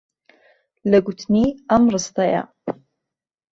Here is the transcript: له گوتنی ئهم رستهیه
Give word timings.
له 0.89 0.97
گوتنی 1.05 1.45
ئهم 1.69 1.83
رستهیه 1.93 2.41